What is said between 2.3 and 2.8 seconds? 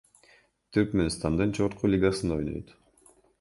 ойнойт.